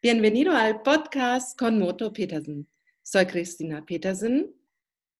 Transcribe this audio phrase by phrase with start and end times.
[0.00, 2.68] Bienvenido al podcast con Moto Petersen.
[3.02, 4.54] Soy Cristina Petersen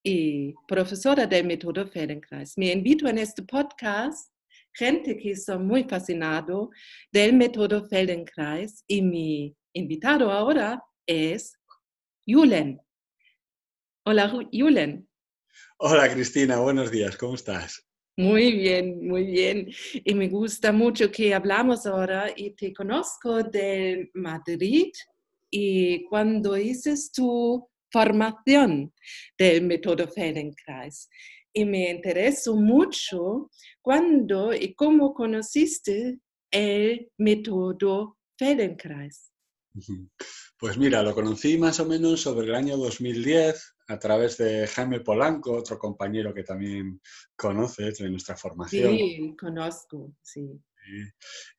[0.04, 2.56] y profesora del método Feldenkrais.
[2.56, 4.33] Me invito en este podcast
[4.72, 6.71] gente que está muy fascinado
[7.11, 11.58] del método Feldenkrais y mi invitado ahora es
[12.24, 12.80] Julen.
[14.04, 15.08] Hola, Julen.
[15.79, 16.60] Hola, Cristina.
[16.60, 17.16] Buenos días.
[17.16, 17.88] ¿Cómo estás?
[18.19, 19.71] Muy bien, muy bien.
[20.05, 24.91] Y me gusta mucho que hablamos ahora y te conozco de Madrid
[25.48, 28.92] y cuando hiciste tu formación
[29.39, 31.09] del método Feldenkrais.
[31.52, 36.19] Y me interesó mucho cuándo y cómo conociste
[36.50, 39.30] el método Feldenkrais.
[40.59, 45.01] Pues mira, lo conocí más o menos sobre el año 2010 a través de Jaime
[45.01, 47.01] Polanco, otro compañero que también
[47.37, 48.91] conoces de nuestra formación.
[48.97, 50.61] Sí, conozco, sí.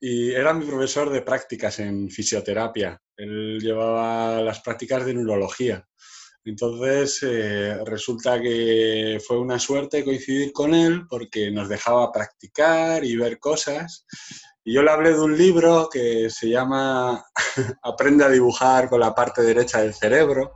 [0.00, 3.00] Y era mi profesor de prácticas en fisioterapia.
[3.16, 5.86] Él llevaba las prácticas de neurología.
[6.44, 13.16] Entonces, eh, resulta que fue una suerte coincidir con él porque nos dejaba practicar y
[13.16, 14.06] ver cosas.
[14.64, 17.24] Y yo le hablé de un libro que se llama
[17.82, 20.52] Aprende a dibujar con la parte derecha del cerebro,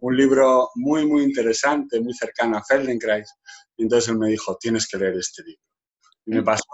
[0.00, 3.32] un libro muy, muy interesante, muy cercano a Feldenkrais.
[3.76, 5.62] Y entonces él me dijo, tienes que leer este libro.
[6.26, 6.64] Y me pasó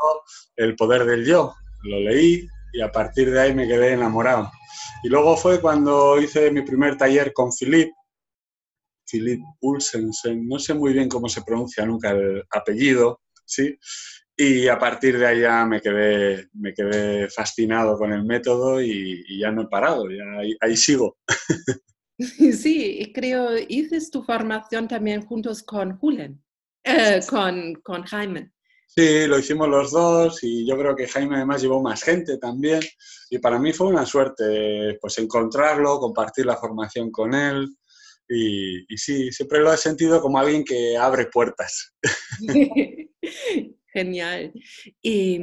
[0.56, 1.54] El poder del yo.
[1.84, 4.50] Lo leí y a partir de ahí me quedé enamorado.
[5.04, 7.92] Y luego fue cuando hice mi primer taller con Philip,
[9.08, 13.78] Philip Ulsensen, no sé muy bien cómo se pronuncia nunca el apellido, ¿sí?
[14.36, 19.38] Y a partir de ahí ya me quedé, me quedé fascinado con el método y,
[19.38, 20.24] ya no he parado, ya
[20.60, 21.18] ahí, sigo.
[22.52, 26.42] Sí, creo, hice tu formación también juntos con Julen,
[26.84, 28.52] eh, con, con Jaime.
[28.86, 32.80] Sí, lo hicimos los dos y yo creo que Jaime además llevó más gente también
[33.30, 37.76] y para mí fue una suerte pues encontrarlo, compartir la formación con él
[38.28, 41.92] y, y sí, siempre lo he sentido como alguien que abre puertas.
[43.94, 44.52] Genial.
[45.00, 45.38] ¿Y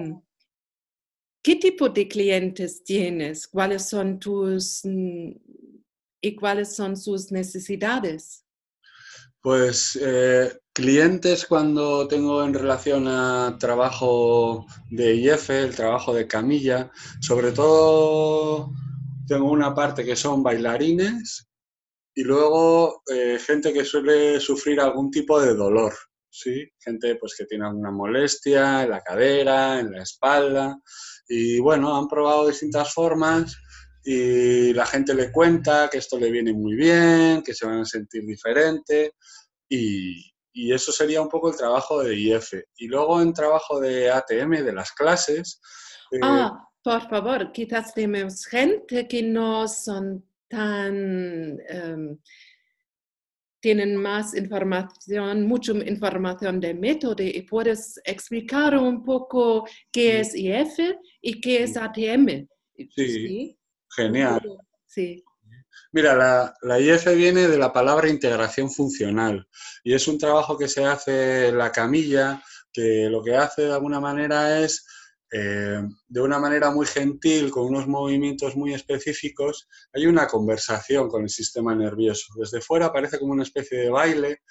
[1.42, 3.48] qué tipo de clientes tienes?
[3.48, 5.32] ¿Cuáles son tus mm,
[6.38, 8.46] cuáles son sus necesidades?
[9.42, 16.92] Pues eh, clientes cuando tengo en relación a trabajo de IF, el trabajo de camilla,
[17.22, 18.72] sobre todo
[19.28, 21.48] tengo una parte que son bailarines
[22.14, 25.94] y luego eh, gente que suele sufrir algún tipo de dolor.
[26.32, 26.68] ¿Sí?
[26.80, 30.80] Gente pues, que tiene alguna molestia en la cadera, en la espalda.
[31.28, 33.56] Y bueno, han probado distintas formas
[34.04, 37.86] y la gente le cuenta que esto le viene muy bien, que se van a
[37.86, 39.14] sentir diferente
[39.70, 42.54] y, eso sería un poco el trabajo de IF.
[42.76, 45.62] Y luego en trabajo de ATM, de las clases.
[46.12, 51.58] Eh, ah, por favor, quizás tenemos gente que no son tan...
[51.70, 52.18] Em,
[53.62, 60.80] tienen más información, mucha información del método y puedes explicar un poco qué es IF
[61.22, 62.48] y qué es ATM.
[62.96, 63.58] Sí,
[63.96, 64.42] genial.
[64.88, 65.24] Sí.
[65.94, 69.48] Mira, la, la, IF viene de la palabra integración funcional
[69.84, 72.42] y es un trabajo que se hace en la camilla
[72.74, 74.86] que lo que hace de alguna manera es
[75.34, 81.24] eh, de una manera muy gentil, con unos movimientos muy específicos, hay una conversación con
[81.24, 82.34] el sistema nervioso.
[82.36, 84.42] Desde fuera parece como una especie de baile,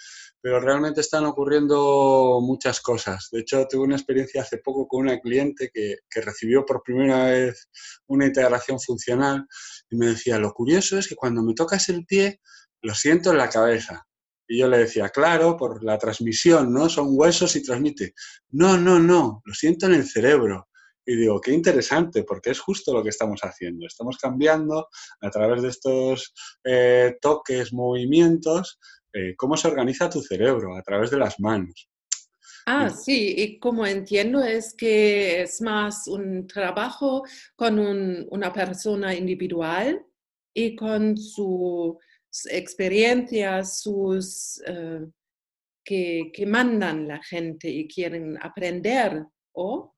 [0.40, 3.28] pero realmente están ocurriendo muchas cosas.
[3.30, 7.26] De hecho, tuve una experiencia hace poco con una cliente que, que recibió por primera
[7.26, 7.68] vez
[8.06, 9.46] una integración funcional
[9.90, 12.40] y me decía, lo curioso es que cuando me tocas el pie,
[12.80, 14.06] lo siento en la cabeza.
[14.48, 16.88] Y yo le decía, claro, por la transmisión, ¿no?
[16.88, 18.14] Son huesos y transmite.
[18.48, 20.69] No, no, no, lo siento en el cerebro.
[21.10, 23.84] Y digo, qué interesante, porque es justo lo que estamos haciendo.
[23.84, 24.86] Estamos cambiando
[25.20, 26.32] a través de estos
[26.62, 28.78] eh, toques, movimientos,
[29.12, 31.90] eh, cómo se organiza tu cerebro a través de las manos.
[32.64, 37.24] Ah, sí, y como entiendo es que es más un trabajo
[37.56, 40.06] con una persona individual
[40.54, 41.96] y con sus
[42.48, 45.08] experiencias, sus eh,
[45.84, 49.24] que, que mandan la gente y quieren aprender,
[49.56, 49.96] ¿o?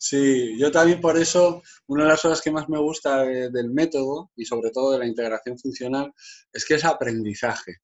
[0.00, 4.30] Sí, yo también por eso, una de las cosas que más me gusta del método
[4.36, 6.12] y sobre todo de la integración funcional
[6.52, 7.78] es que es aprendizaje.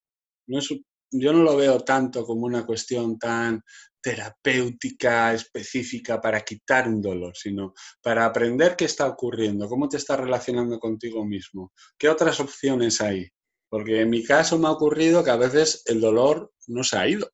[0.47, 3.63] Yo no lo veo tanto como una cuestión tan
[4.01, 10.21] terapéutica, específica para quitar un dolor, sino para aprender qué está ocurriendo, cómo te estás
[10.21, 13.29] relacionando contigo mismo, qué otras opciones hay.
[13.69, 17.09] Porque en mi caso me ha ocurrido que a veces el dolor no se ha
[17.09, 17.29] ido,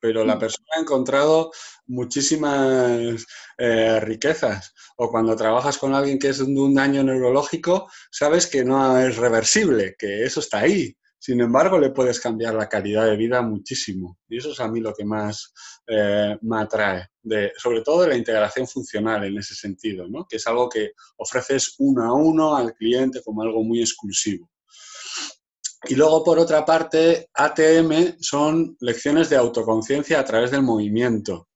[0.00, 0.38] pero la mm.
[0.38, 1.50] persona ha encontrado
[1.86, 3.26] muchísimas
[3.58, 4.74] eh, riquezas.
[4.96, 9.16] O cuando trabajas con alguien que es de un daño neurológico, sabes que no es
[9.16, 10.96] reversible, que eso está ahí.
[11.20, 14.18] Sin embargo, le puedes cambiar la calidad de vida muchísimo.
[14.28, 15.52] Y eso es a mí lo que más
[15.86, 20.26] eh, me atrae, de, sobre todo de la integración funcional en ese sentido, ¿no?
[20.28, 24.48] que es algo que ofreces uno a uno al cliente como algo muy exclusivo.
[25.84, 31.48] Y luego, por otra parte, ATM son lecciones de autoconciencia a través del movimiento.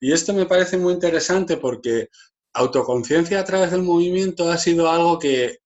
[0.00, 2.08] Y esto me parece muy interesante porque
[2.52, 5.58] autoconciencia a través del movimiento ha sido algo que,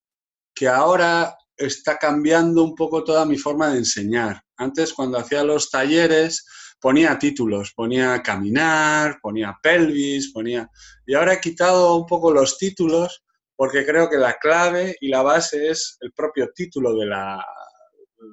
[0.55, 4.43] que ahora está cambiando un poco toda mi forma de enseñar.
[4.57, 6.47] Antes, cuando hacía los talleres,
[6.81, 10.71] ponía títulos, ponía caminar, ponía pelvis, ponía...
[11.05, 13.23] Y ahora he quitado un poco los títulos
[13.57, 17.45] porque creo que la clave y la base es el propio título de la,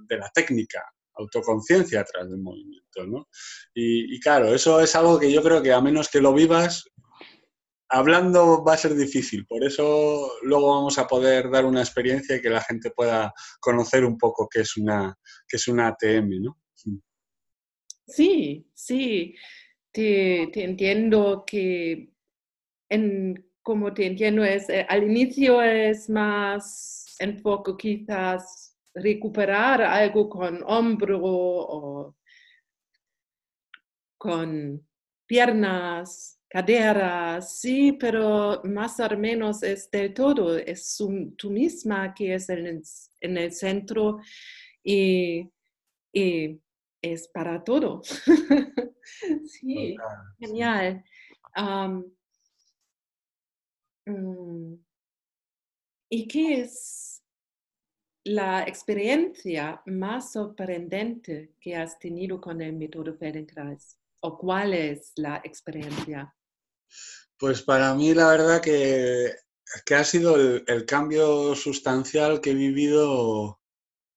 [0.07, 0.83] de la técnica,
[1.15, 3.27] autoconciencia través del movimiento, ¿no?
[3.73, 6.85] Y, claro, eso es algo que yo creo que a menos que lo vivas,
[7.89, 9.45] hablando va a ser difícil.
[9.45, 14.03] Por eso luego vamos a poder dar una experiencia y que la gente pueda conocer
[14.03, 15.15] un poco qué es una,
[15.47, 16.57] qué es una ATM, ¿no?
[18.07, 19.35] Sí, sí.
[19.91, 22.11] Te, entiendo que
[22.89, 28.64] en, como te entiendo es eh, al inicio es más enfoque quizás
[28.95, 32.15] recuperar algo con hombro o
[34.17, 34.81] con
[35.27, 40.97] piernas, caderas, sí, pero más o menos es del todo, es
[41.37, 42.81] tú misma que es en
[43.37, 44.19] el, centro
[44.83, 45.51] y,
[47.01, 48.01] es para todo.
[49.45, 49.95] sí,
[50.39, 51.03] genial.
[54.07, 54.75] Mm,
[56.09, 57.14] ¿Y qué es
[58.25, 63.97] la experiencia más sorprendente que has tenido con el método Feldenkrais?
[64.21, 66.35] ¿O cuál es la experiencia?
[67.37, 69.31] Pues para mí la verdad que,
[69.95, 73.59] ha sido el, cambio sustancial que he vivido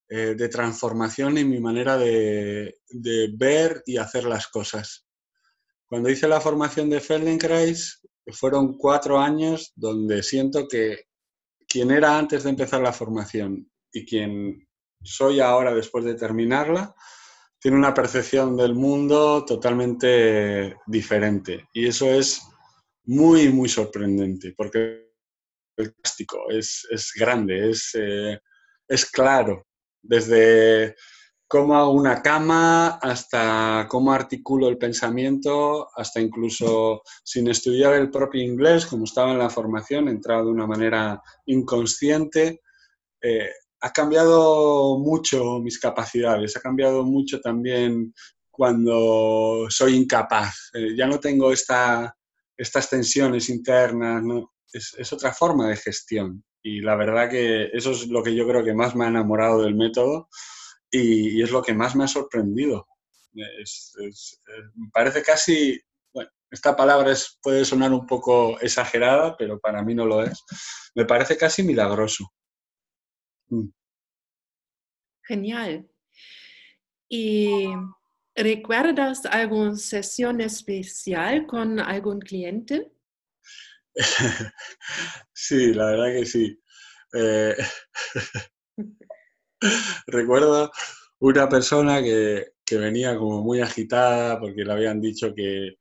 [0.08, 5.06] eh, de transformación en mi manera de, de, ver y hacer las cosas.
[5.84, 8.00] Cuando hice la formación de Feldenkrais,
[8.32, 11.04] fueron cuatro años donde siento que
[11.66, 14.66] quien era antes de empezar la formación y quien
[15.02, 16.94] soy ahora después de terminarla
[17.60, 21.68] tiene una percepción del mundo totalmente diferente.
[21.72, 22.40] Y eso es
[23.04, 25.08] muy, muy sorprendente, porque
[25.76, 28.38] el plástico es, es grande, es, eh,
[28.86, 29.66] es claro,
[30.02, 30.94] desde
[31.48, 38.42] cómo hago una cama hasta cómo articulo el pensamiento, hasta incluso sin estudiar el propio
[38.42, 42.60] inglés, como estaba en la formación, entraba de una manera inconsciente.
[43.22, 43.50] Eh,
[43.80, 48.12] ha cambiado mucho mis capacidades, ha cambiado mucho también
[48.50, 50.70] cuando soy incapaz.
[50.74, 52.14] Eh, ya no tengo esta,
[52.56, 54.22] estas tensiones internas,
[54.72, 56.44] es, otra forma de gestión.
[56.62, 59.62] Y la verdad que eso es lo que yo creo que más me ha enamorado
[59.62, 60.28] del método
[60.90, 62.86] y, es lo que más me ha sorprendido.
[63.32, 63.44] me
[64.92, 65.80] parece casi,
[66.12, 70.42] bueno, esta palabra puede sonar un poco exagerada, pero para mí no lo es.
[70.96, 72.32] Me parece casi milagroso.
[73.50, 73.68] Mm.
[75.22, 75.88] Genial.
[77.08, 77.66] ¿Y
[78.34, 82.92] recuerdas alguna sesión especial con algún cliente?
[85.32, 86.60] Sí, la verdad que sí.
[87.14, 87.56] Eh,
[90.06, 90.70] recuerdo
[91.20, 95.76] una persona que, que, venía como muy agitada porque le habían dicho que,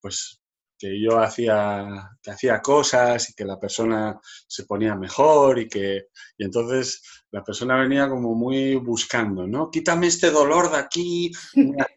[0.00, 0.40] pues,
[0.78, 6.08] que yo hacía, que hacía cosas y que la persona se ponía mejor y que
[6.36, 9.70] y entonces la persona venía como muy buscando, ¿no?
[9.70, 11.30] Quítame este dolor de aquí,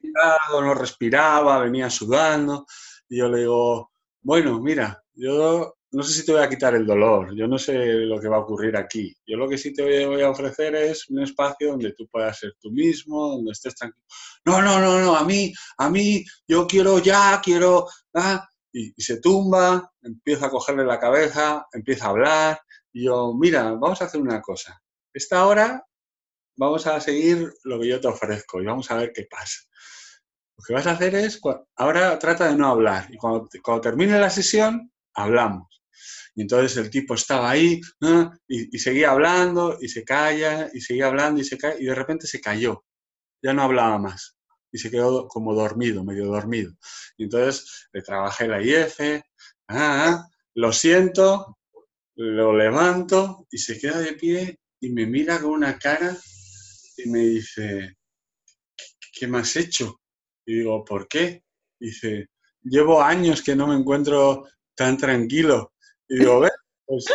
[0.52, 2.66] no respiraba, venía sudando
[3.10, 3.92] y yo le digo,
[4.22, 7.74] bueno, mira, yo no sé si te voy a quitar el dolor, yo no sé
[7.74, 9.16] lo que va a ocurrir aquí.
[9.26, 12.54] Yo lo que sí te voy a ofrecer es un espacio donde tú puedas ser
[12.60, 14.06] tú mismo, donde estés tranquilo.
[14.46, 18.46] No, no, no, no, a mí, a mí, yo quiero ya, quiero, ah,
[18.78, 22.62] y, se tumba, empieza a cogerle la cabeza, empieza a hablar,
[22.94, 24.82] y yo, mira, vamos a hacer una cosa.
[25.14, 25.84] Esta hora
[26.56, 29.62] vamos a seguir lo que yo te ofrezco y vamos a ver qué pasa.
[30.58, 31.40] Lo que vas a hacer es,
[31.76, 35.68] ahora trata de no hablar y cuando, cuando termine la sesión, hablamos.
[36.36, 37.82] Y entonces el tipo estaba ahí
[38.48, 42.42] y, seguía hablando y se calla y seguía hablando y se y de repente se
[42.42, 42.86] cayó.
[43.42, 44.37] Ya no hablaba más
[44.72, 46.74] y se quedó como dormido, medio dormido.
[47.18, 49.00] Y entonces le trabajé la IF,
[49.70, 51.58] ah, lo siento,
[52.16, 56.16] lo levanto y se queda de pie y me mira con una cara
[56.98, 57.98] y me dice,
[59.14, 60.02] ¿qué me has hecho?
[60.46, 61.44] Y digo, ¿por qué?
[61.80, 62.30] dice,
[62.64, 65.74] llevo años que no me encuentro tan tranquilo.
[66.08, 66.52] Y digo, ¿ves?
[66.88, 67.06] Pues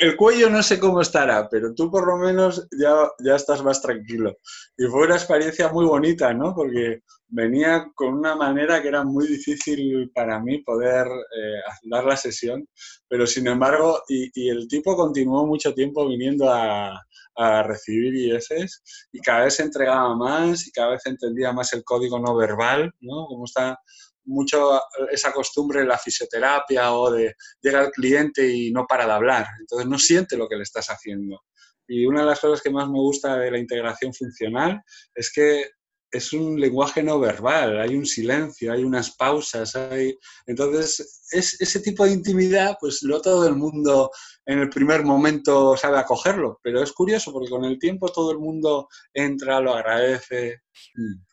[0.00, 3.80] el cuello no sé cómo estará, pero tú por lo menos ya, ya estás más
[3.80, 4.36] tranquilo.
[4.76, 6.52] Y fue una experiencia muy bonita, ¿no?
[6.52, 12.16] Porque venía con una manera que era muy difícil para mí poder eh, dar la
[12.16, 12.66] sesión,
[13.08, 17.00] pero sin embargo, y, el tipo continuó mucho tiempo viniendo a,
[17.36, 21.84] a recibir IFs y cada vez se entregaba más y cada vez entendía más el
[21.84, 23.26] código no verbal, ¿no?
[23.26, 23.78] Como está
[24.24, 29.12] mucho esa costumbre en la fisioterapia o de llegar al cliente y no para de
[29.12, 29.46] hablar.
[29.60, 31.40] Entonces no siente lo que le estás haciendo.
[31.86, 34.80] Y una de las cosas que más me gusta de la integración funcional
[35.14, 35.70] es que
[36.12, 40.14] es un lenguaje no verbal, hay un silencio, hay unas pausas, hay...
[40.46, 44.10] Entonces, es, ese tipo de intimidad, pues no todo el mundo
[44.44, 48.38] en el primer momento sabe acogerlo, pero es curioso porque con el tiempo todo el
[48.38, 50.60] mundo entra, lo agradece.
[50.94, 51.31] Mm.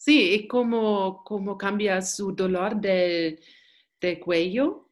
[0.00, 3.38] Sí, y cómo, cómo cambia su dolor del,
[4.24, 4.88] cuello.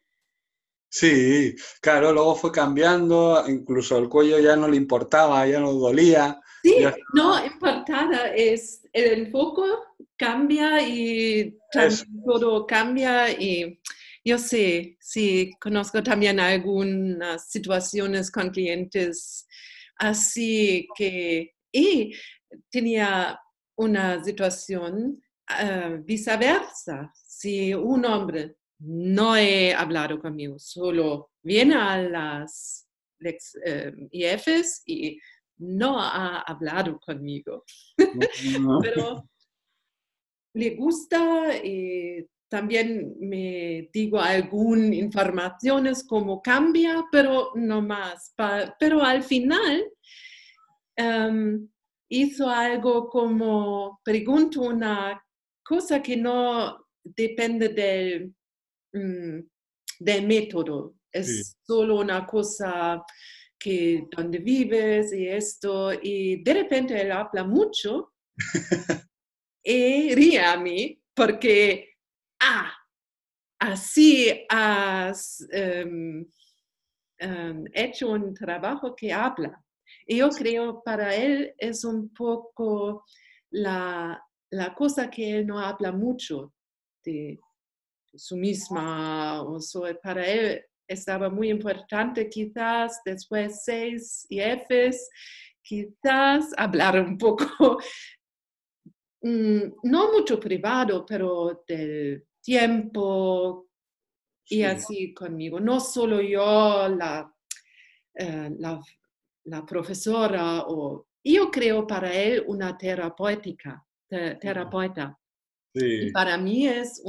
[0.90, 6.38] Sí, claro, luego fue cambiando, incluso el cuello ya no le importaba, ya no dolía.
[6.62, 6.84] Sí,
[7.14, 9.64] no importaba, es el foco
[10.18, 11.56] cambia y
[12.26, 13.80] todo cambia y
[14.22, 19.46] yo sé, sí, conozco también algunas situaciones con clientes
[19.96, 22.12] así que y
[22.70, 23.40] tenía
[23.78, 27.12] una situación uh, viceversa.
[27.14, 32.88] Si un hombre no ha hablado conmigo, solo viene a las
[33.20, 35.18] uh, IFs y
[35.58, 37.64] no ha hablado conmigo,
[38.82, 39.28] pero
[40.54, 48.34] le gusta y también me digo algunas informaciones como cambia, pero no más.
[48.78, 49.84] pero al final,
[50.98, 51.68] um,
[52.08, 55.22] hizo algo como, pregunto una
[55.62, 58.34] cosa que no depende del,
[58.92, 59.40] mm,
[60.00, 63.02] del método, es solo una cosa
[63.58, 68.12] que donde vives y esto, y de repente él habla mucho
[69.64, 71.96] y ríe a mí porque,
[72.40, 72.72] ah,
[73.58, 76.24] así has em,
[77.18, 79.60] em, hecho un trabajo que habla.
[80.10, 83.04] Y yo creo para él es un poco
[83.50, 84.24] la,
[84.74, 86.54] cosa que él no habla mucho
[87.04, 87.38] de,
[88.14, 89.58] su misma, o
[90.02, 95.10] para él estaba muy importante quizás después seis y Fs,
[95.62, 97.78] quizás hablar un poco,
[99.20, 103.68] mm, no mucho privado, pero del tiempo
[104.46, 105.60] y así conmigo.
[105.60, 107.30] No solo yo, la,
[108.14, 108.80] eh, la
[109.48, 115.18] la profesora o yo creo para él una terapéutica, terapeuta.
[115.74, 117.02] Y para mí es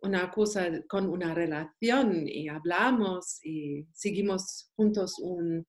[0.00, 5.66] una cosa con una relación y hablamos y seguimos juntos un,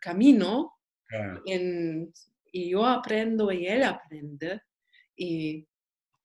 [0.00, 0.74] camino
[2.52, 4.60] y yo aprendo y él aprende.
[5.16, 5.66] Y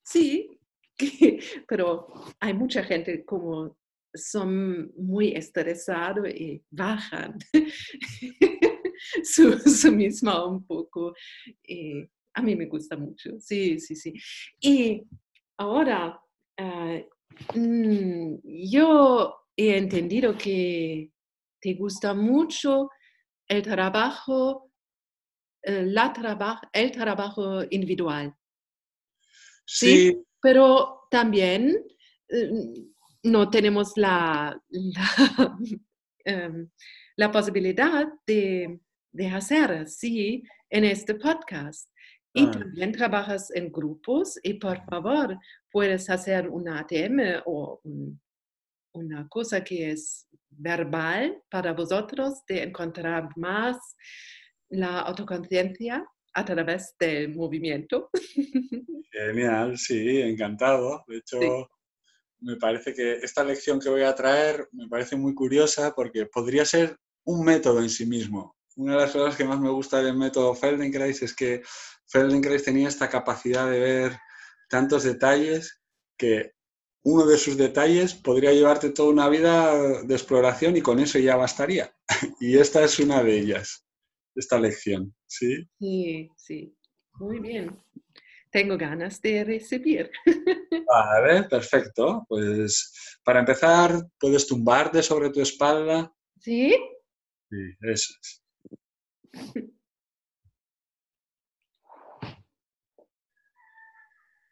[0.03, 0.59] sí,
[1.67, 2.07] pero
[2.39, 3.77] hay mucha gente como
[4.13, 7.37] son muy estresados y bajan
[9.23, 11.13] su, su misma un poco.
[11.63, 12.03] Y
[12.33, 14.13] a mí me gusta mucho, sí, sí, sí.
[14.61, 15.03] Y
[15.57, 16.19] ahora,
[16.57, 16.99] ah,
[17.55, 21.11] mm, yo he entendido que
[21.61, 22.89] te gusta mucho
[23.47, 24.71] el trabajo,
[25.63, 26.13] eh, la
[26.73, 28.33] el trabajo individual.
[29.65, 30.17] Sí.
[30.41, 31.85] Pero también
[32.29, 32.90] mm,
[33.23, 34.59] no tenemos la,
[36.25, 36.69] em,
[37.17, 38.79] la, posibilidad de,
[39.11, 41.89] de, hacer así en este podcast.
[42.33, 42.51] Y ah.
[42.51, 45.37] también trabajas en grupos y por favor
[45.69, 47.81] puedes hacer una ATM o
[48.93, 53.77] una cosa que es verbal para vosotros de encontrar más
[54.69, 58.09] la autoconciencia a través del movimiento.
[59.11, 61.03] Genial, sí, encantado.
[61.07, 61.69] De hecho,
[62.41, 66.65] me parece que esta lección que voy a traer me parece muy curiosa porque podría
[66.65, 68.55] ser un método en sí mismo.
[68.75, 71.61] Una de las cosas que más me gusta del método Feldenkrais es que
[72.07, 74.17] Feldenkrais tenía esta capacidad de ver
[74.69, 75.81] tantos detalles
[76.17, 76.53] que
[77.03, 81.35] uno de sus detalles podría llevarte toda una vida de exploración y con eso ya
[81.35, 81.93] bastaría.
[82.39, 83.85] Y esta es una de ellas,
[84.35, 85.67] esta lección, ¿sí?
[85.79, 86.75] Sí, sí.
[87.19, 87.77] Muy bien
[88.51, 90.11] tengo ganas de recibir.
[90.87, 92.25] Vale, perfecto.
[92.27, 96.13] Pues para empezar, puedes tumbarte sobre tu espalda.
[96.39, 96.75] ¿Sí?
[97.49, 98.43] Sí, eso es.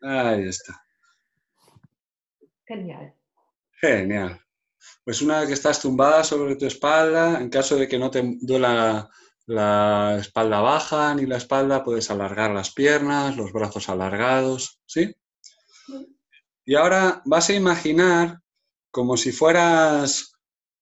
[0.02, 0.82] Ahí está.
[2.66, 3.14] Genial.
[3.82, 4.40] Genial.
[5.04, 8.22] Pues una vez que estás tumbada sobre tu espalda, en caso de que no te
[8.42, 9.10] duela
[9.50, 15.16] la espalda baja ni la espalda, puedes alargar las piernas, los brazos alargados, ¿sí?
[16.66, 18.42] Y ahora vas a imaginar
[18.92, 20.34] como si fueras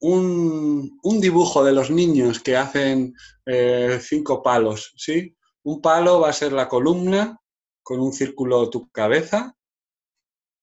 [0.02, 3.14] un, dibujo de los niños que hacen
[3.46, 5.34] eh, cinco palos, ¿sí?
[5.64, 7.40] Un palo va a ser la columna
[7.82, 9.56] con un círculo tu cabeza,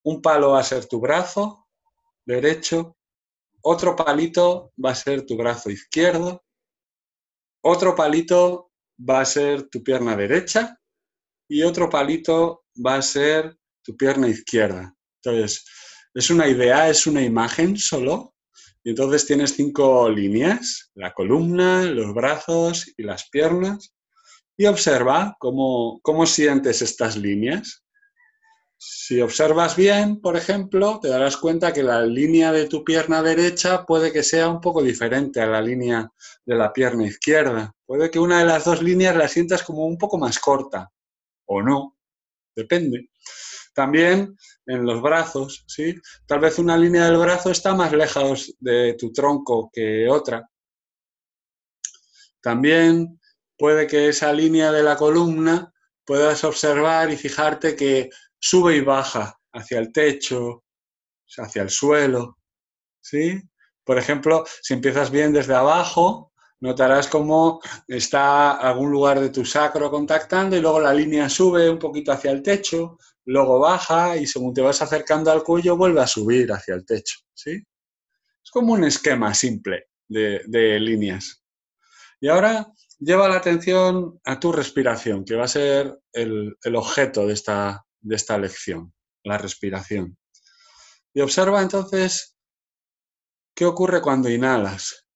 [0.03, 1.69] un palo va a ser tu brazo
[2.27, 2.99] derecho,
[3.63, 6.45] otro palito va a ser tu brazo izquierdo,
[7.65, 10.79] otro palito va a ser tu pierna derecha
[11.49, 14.95] y otro palito va a ser tu pierna izquierda.
[15.23, 15.65] Entonces,
[16.13, 18.35] es una idea, es una imagen solo.
[18.83, 23.95] Y entonces tienes cinco líneas, la columna, los brazos y las piernas.
[24.59, 27.84] Y observa cómo, cómo sientes estas líneas.
[28.87, 33.87] Si observas bien, por ejemplo, te darás cuenta que la línea de tu pierna derecha
[33.87, 36.13] puede que sea un poco diferente a la línea
[36.45, 37.75] de la pierna izquierda.
[37.87, 40.93] Puede que una de las dos líneas la sientas como un poco más corta,
[41.47, 41.97] o no,
[42.55, 43.09] depende.
[43.73, 44.37] También
[44.67, 45.95] en los brazos, ¿sí?
[46.27, 50.47] Tal vez una línea del brazo está más lejos de tu tronco que otra.
[52.43, 53.19] También
[53.57, 55.73] puede que esa línea de la columna
[56.05, 58.11] puedas observar y fijarte que
[58.45, 60.65] sube y baja hacia el techo,
[61.39, 62.37] hacia el suelo,
[63.01, 63.41] ¿sí?
[63.83, 69.91] Por ejemplo, si empiezas bien desde abajo, notarás cómo está algún lugar de tu sacro
[69.91, 74.53] contactando y luego la línea sube un poquito hacia el techo, luego baja y según
[74.53, 77.53] te vas acercando al cuello vuelve a subir hacia el techo, ¿sí?
[77.53, 81.43] Es como un esquema simple de, líneas.
[82.21, 87.27] Y ahora lleva la atención a tu respiración, que va a ser el, el objeto
[87.27, 88.93] de esta, de esta lección,
[89.25, 90.17] la respiración.
[91.13, 92.37] Y observa entonces
[93.55, 95.07] qué ocurre cuando inhalas.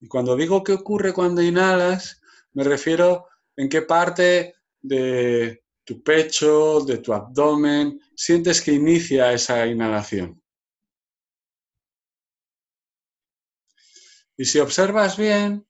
[0.00, 2.20] Y cuando digo qué ocurre cuando inhalas,
[2.54, 9.66] me refiero en qué parte de tu pecho, de tu abdomen, sientes que inicia esa
[9.66, 10.42] inhalación.
[14.36, 15.66] Y si observas bien,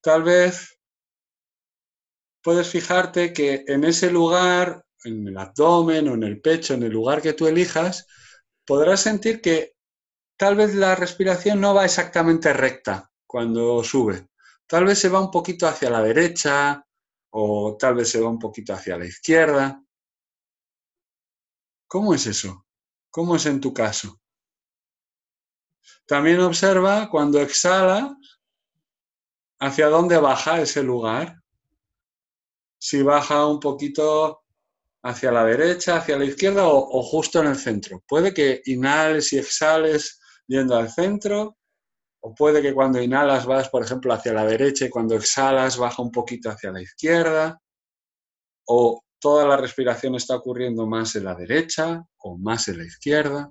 [0.00, 0.73] tal vez
[2.44, 6.92] puedes fijarte que en ese lugar, en el abdomen o en el pecho, en el
[6.92, 8.06] lugar que tú elijas,
[8.66, 9.74] podrás sentir que
[10.36, 14.28] tal vez la respiración no va exactamente recta cuando sube.
[14.66, 16.84] Tal vez se va un poquito hacia la derecha
[17.30, 19.82] o tal vez se va un poquito hacia la izquierda.
[21.88, 22.66] ¿Cómo es eso?
[23.08, 24.20] ¿Cómo es en tu caso?
[26.06, 28.14] También observa cuando exhala
[29.60, 31.43] hacia dónde baja ese lugar
[32.84, 34.42] si baja un poquito
[35.04, 38.04] hacia la derecha, hacia la izquierda o, justo en el centro.
[38.06, 41.56] Puede que inhales y exhales yendo al centro,
[42.20, 46.02] o puede que cuando inhalas vas, por ejemplo, hacia la derecha y cuando exhalas baja
[46.02, 47.58] un poquito hacia la izquierda,
[48.66, 53.50] o toda la respiración está ocurriendo más en la derecha o más en la izquierda.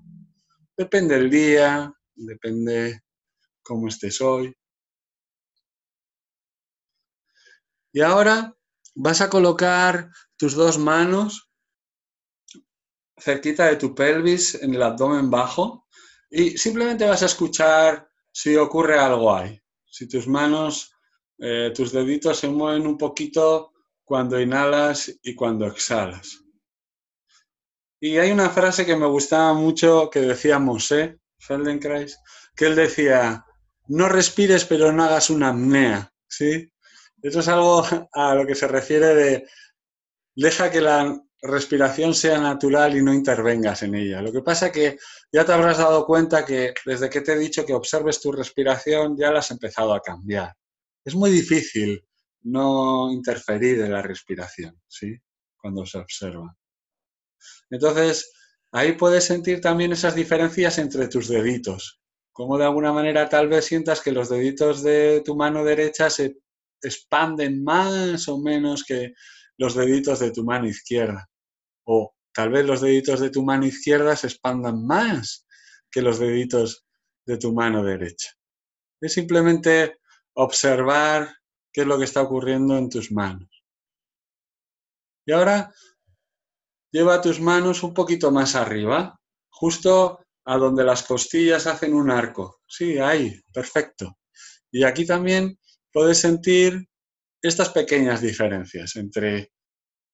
[0.78, 3.02] Depende del día, depende
[3.64, 4.54] cómo estés hoy.
[7.92, 8.56] Y ahora
[8.96, 11.50] vas a colocar tus dos manos
[13.18, 15.88] cerquita de tu pelvis, en el abdomen bajo,
[16.30, 19.62] y simplemente vas a escuchar si ocurre algo ahí.
[19.86, 20.92] Si tus manos,
[21.38, 23.72] eh, tus deditos se mueven un poquito
[24.04, 26.40] cuando inhalas y cuando exhalas.
[28.00, 32.20] Y hay una frase que me gustaba mucho que decía Mosé Feldenkrais,
[32.56, 33.46] que él decía,
[33.88, 36.73] no respires pero no hagas una apnea, ¿sí?
[37.24, 37.84] Eso es algo
[38.14, 39.48] a lo que se refiere de
[40.36, 44.22] deja que la respiración sea natural y no intervengas en ella.
[44.22, 44.98] Lo que pasa que
[45.32, 49.18] ya te habrás dado cuenta que desde que te he dicho que observes tu respiración
[49.18, 50.54] ya la has empezado a cambiar.
[51.04, 52.06] Es muy difícil
[52.44, 55.18] no interferir en la respiración, ¿sí?
[55.58, 56.56] Cuando se observa.
[57.70, 58.32] Entonces,
[58.72, 62.02] ahí puedes sentir también esas diferencias entre tus deditos.
[62.32, 66.38] Como de alguna manera tal vez sientas que los deditos de tu mano derecha se
[66.88, 69.14] expanden más o menos que
[69.58, 71.30] los deditos de tu mano izquierda.
[71.86, 75.46] O tal vez los deditos de tu mano izquierda se expandan más
[75.92, 76.86] que los deditos
[77.26, 78.32] de tu mano derecha.
[79.02, 80.00] Es simplemente
[80.34, 81.36] observar
[81.72, 83.50] qué es lo que está ocurriendo en tus manos.
[85.26, 85.74] Y ahora
[86.92, 89.20] lleva tus manos un poquito más arriba,
[89.50, 92.62] justo a donde las costillas hacen un arco.
[92.68, 94.18] Sí, ahí, perfecto.
[94.72, 95.58] Y aquí también
[95.94, 96.90] puedes sentir
[97.42, 99.54] estas pequeñas diferencias entre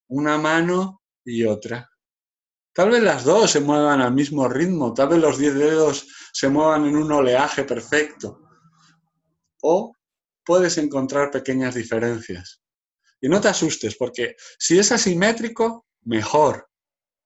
[0.10, 1.89] una mano y otra.
[2.74, 6.50] Tal vez las dos se muevan al mismo ritmo, tal vez los diez dedos se
[6.50, 8.42] muevan en un oleaje perfecto.
[9.62, 9.94] O
[10.46, 12.62] puedes encontrar pequeñas diferencias.
[13.22, 16.70] Y no te asustes, porque si es asimétrico, mejor,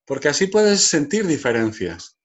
[0.04, 2.18] porque así puedes sentir diferencias.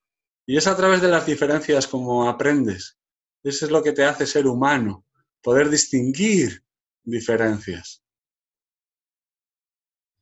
[0.46, 2.98] Y es a través de las diferencias como aprendes.
[3.44, 5.06] Eso es lo que te hace ser humano,
[5.42, 6.64] poder distinguir
[7.04, 8.04] diferencias.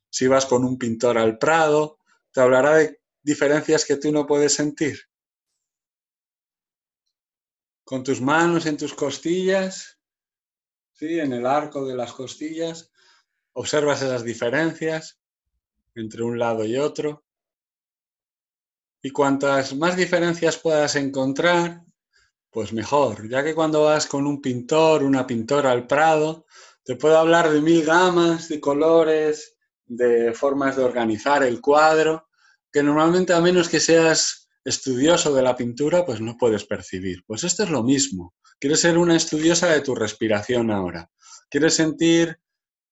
[0.10, 1.99] Si vas con un pintor al Prado,
[2.32, 4.99] te hablará de diferencias que tú no puedes sentir.
[7.84, 9.99] Con tus manos en tus costillas,
[10.93, 11.19] ¿sí?
[11.19, 12.91] en el arco de las costillas,
[13.53, 15.19] observas esas diferencias
[15.95, 17.25] entre un lado y otro.
[19.01, 21.87] Y cuantas más diferencias puedas encontrar,
[22.58, 26.48] pues mejor, ya que cuando vas con un pintor, una pintora al Prado,
[26.84, 32.30] te puedo hablar de mil gamas, de colores, de formas de organizar el cuadro,
[32.72, 37.24] que normalmente a menos que seas estudioso de la pintura, pues no puedes percibir.
[37.28, 38.34] Pues esto es lo mismo.
[38.60, 41.12] Quieres ser una estudiosa de tu respiración ahora.
[41.52, 42.39] Quieres sentir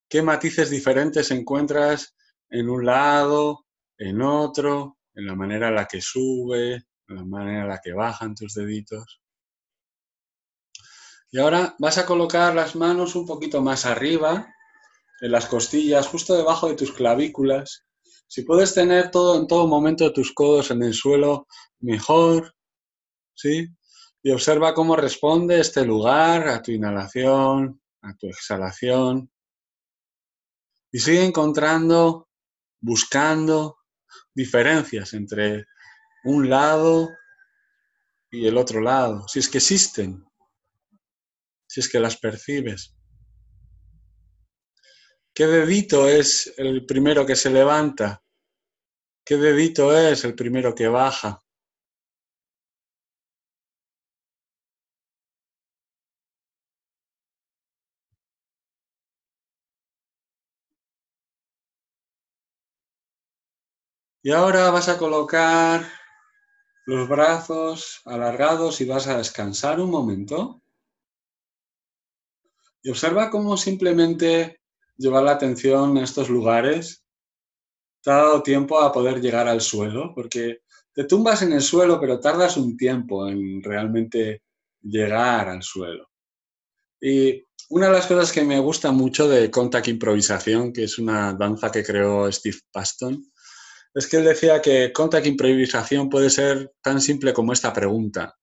[0.07, 2.15] qué matices diferentes encuentras
[2.51, 3.65] en un lado,
[3.97, 7.93] en otro, en la manera en la que sube, en la manera en la que
[7.93, 9.24] bajan tus deditos.
[11.31, 14.47] Y ahora vas a colocar las manos un poquito más arriba,
[15.21, 17.85] en las costillas, justo debajo de tus clavículas.
[18.27, 21.47] Si puedes tener todo en todo momento tus codos en el suelo,
[21.79, 22.53] mejor.
[23.33, 23.67] ¿Sí?
[24.23, 29.29] Y observa cómo responde este lugar a tu inhalación, a tu exhalación.
[30.91, 32.29] Y sigue encontrando,
[32.79, 33.77] buscando
[34.33, 35.65] diferencias entre
[36.23, 37.09] un lado
[38.31, 40.25] y el otro lado, si es que existen,
[41.75, 42.95] si es que las percibes.
[45.33, 48.23] ¿Qué dedito es el primero que se levanta?
[49.25, 51.41] ¿Qué dedito es el primero que baja?
[64.23, 65.85] Y ahora vas a colocar
[66.85, 70.61] los brazos alargados y vas a descansar un momento.
[72.85, 74.59] Y observa cómo simplemente
[74.95, 77.03] llevar la atención a estos lugares
[78.03, 80.59] te ha dado tiempo a poder llegar al suelo, porque
[80.93, 84.43] te tumbas en el suelo, pero tardas un tiempo en realmente
[84.83, 86.11] llegar al suelo.
[87.01, 91.33] Y una de las cosas que me gusta mucho de Contact Improvisación, que es una
[91.33, 93.19] danza que creó Steve Paston,
[93.95, 98.35] es que él decía que Contact Improvisación puede ser tan simple como esta pregunta.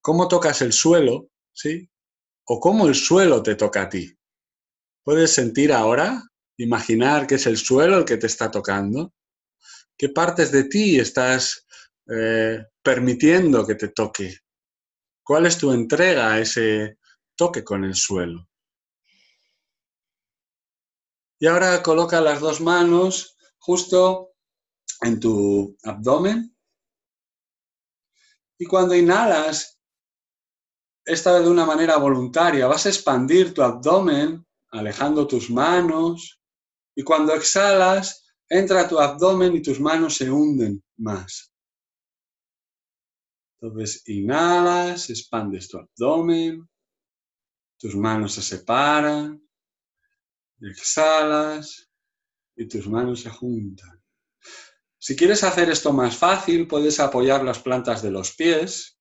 [0.00, 1.28] ¿Cómo tocas el suelo?
[1.52, 1.88] ¿Sí?
[2.50, 4.16] ¿O cómo el suelo te toca a ti?
[5.04, 6.22] ¿Puedes sentir ahora,
[6.56, 9.12] imaginar que es el suelo el que te está tocando?
[9.98, 11.66] ¿Qué partes de ti estás
[12.10, 14.38] eh, permitiendo que te toque?
[15.22, 16.98] ¿Cuál es tu entrega a ese
[17.36, 18.48] toque con el suelo?
[21.38, 24.32] Y ahora coloca las dos manos justo
[25.02, 26.56] en tu abdomen.
[28.56, 29.77] Y cuando inhalas,
[31.08, 36.38] esta vez de una manera voluntaria, vas a expandir tu abdomen alejando tus manos
[36.94, 41.50] y cuando exhalas, entra tu abdomen y tus manos se hunden más.
[43.60, 46.68] Entonces inhalas, expandes tu abdomen,
[47.78, 49.42] tus manos se separan,
[50.60, 51.88] exhalas
[52.54, 54.02] y tus manos se juntan.
[54.98, 58.97] Si quieres hacer esto más fácil, puedes apoyar las plantas de los pies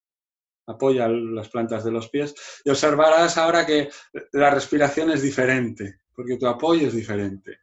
[0.68, 3.90] apoya las plantas de los pies y observarás ahora que
[4.34, 7.60] la respiración es diferente, porque tu apoyo es diferente.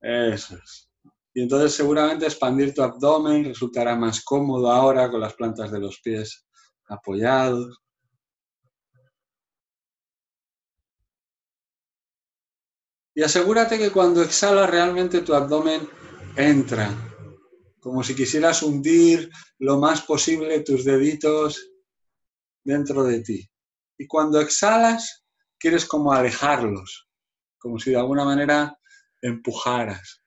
[0.00, 0.90] Eso es.
[1.32, 6.00] Y entonces seguramente expandir tu abdomen resultará más cómodo ahora con las plantas de los
[6.00, 6.46] pies
[6.86, 7.80] apoyados.
[13.16, 15.88] Y asegúrate que cuando exhalas realmente tu abdomen
[16.36, 16.90] entra,
[17.80, 21.73] como si quisieras hundir lo más posible tus deditos
[22.64, 23.48] dentro de ti.
[23.98, 25.24] Y cuando exhalas,
[25.58, 27.08] quieres como alejarlos,
[27.58, 28.78] como si de alguna manera
[29.22, 30.22] empujaras.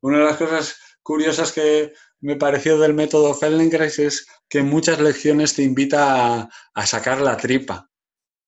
[0.00, 5.00] Una de las cosas curiosas que me pareció del método Feldenkrais es que en muchas
[5.00, 7.88] lecciones te invita a, sacar la tripa.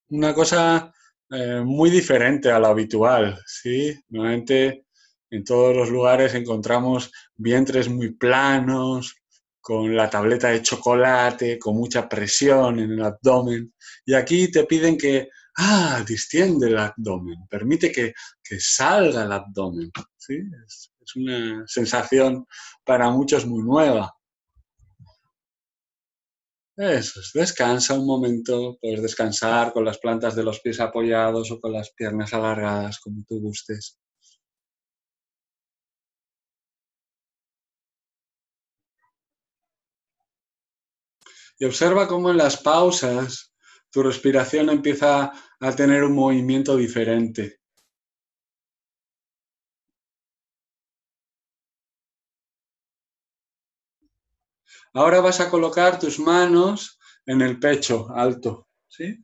[0.09, 0.93] Una cosa
[1.29, 3.93] eh, muy diferente a lo habitual, ¿sí?
[4.09, 4.85] Normalmente
[5.29, 9.20] en todos los lugares encontramos vientres muy planos,
[9.61, 13.73] con la tableta de chocolate, con mucha presión en el abdomen.
[14.05, 18.13] Y aquí te piden que ah, distiende el abdomen, permite que,
[18.59, 19.91] salga el abdomen.
[20.17, 20.39] ¿sí?
[20.67, 22.45] Es, es una sensación
[22.83, 24.13] para muchos muy nueva.
[26.77, 31.59] Eso es, descansa un momento, puedes descansar con las plantas de los pies apoyados o
[31.59, 34.00] con las piernas alargadas, como tú gustes.
[41.61, 43.53] Y observa cómo en las pausas
[43.91, 47.59] tu respiración empieza a tener un movimiento diferente.
[54.91, 56.97] Ahora vas a colocar tus manos
[57.27, 59.23] en el pecho alto, ¿sí?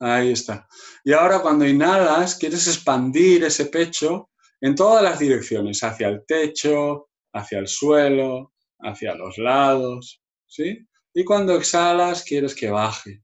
[0.00, 0.66] Ahí está.
[1.04, 7.10] Y ahora cuando inhalas, quieres expandir ese pecho en todas las direcciones, hacia el techo,
[7.34, 10.88] hacia el suelo, hacia los lados, ¿sí?
[11.14, 13.22] Y cuando exhalas, quieres que baje.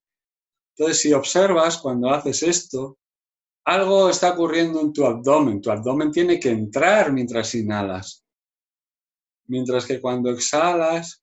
[0.77, 2.99] Entonces, si observas cuando haces esto,
[3.65, 5.61] algo está ocurriendo en tu abdomen.
[5.61, 8.25] Tu abdomen tiene que entrar mientras inhalas.
[9.47, 11.23] Mientras que cuando exhalas,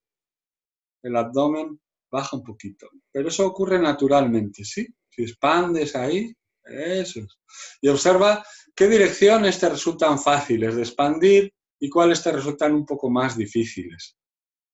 [1.04, 1.80] el abdomen
[2.12, 2.88] baja un poquito.
[3.12, 4.88] Pero eso ocurre naturalmente, ¿sí?
[5.10, 7.40] Si expandes ahí, eso es.
[7.82, 8.44] Y observa
[8.76, 14.18] qué direcciones te resultan fáciles de expandir y cuáles te resultan un poco más difíciles.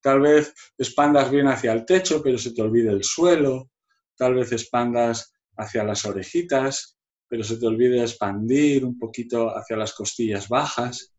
[0.01, 3.69] Tal vez expandas bien hacia el techo, pero se te olvide el suelo.
[4.17, 9.93] Tal vez expandas hacia las orejitas, pero se te olvide expandir un poquito hacia las
[9.93, 11.13] costillas bajas.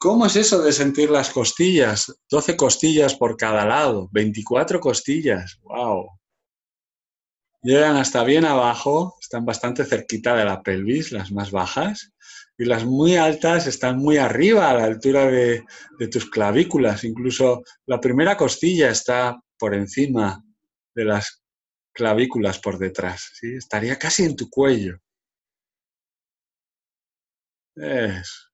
[0.00, 2.20] ¿Cómo es eso de sentir las costillas?
[2.30, 6.17] 12 costillas por cada lado, 24 costillas, wow.
[7.62, 12.12] Llegan hasta bien abajo, están bastante cerquita de la pelvis, las más bajas,
[12.56, 15.64] y las muy altas están muy arriba, a la altura de,
[16.10, 17.04] tus clavículas.
[17.04, 20.42] Incluso la primera costilla está por encima
[20.94, 21.42] de las
[21.92, 24.98] clavículas por detrás, estaría casi en tu cuello.
[27.76, 28.48] Eso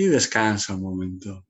[0.00, 1.46] y descansa un momento.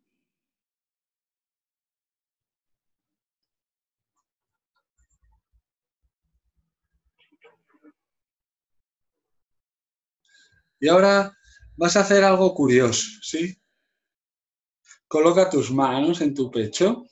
[10.80, 11.36] Y ahora
[11.76, 13.56] vas a hacer algo curioso, ¿sí?
[15.06, 17.06] Coloca tus manos en tu pecho.